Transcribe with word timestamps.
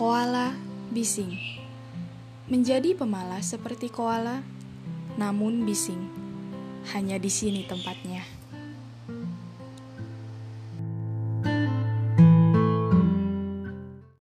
Koala 0.00 0.56
bising. 0.88 1.36
Menjadi 2.48 2.96
pemalas 2.96 3.52
seperti 3.52 3.92
koala, 3.92 4.40
namun 5.20 5.68
bising. 5.68 6.00
Hanya 6.96 7.20
di 7.20 7.28
sini 7.28 7.68
tempatnya. 7.68 8.24